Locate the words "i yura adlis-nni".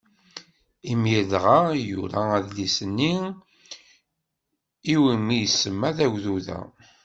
1.77-3.13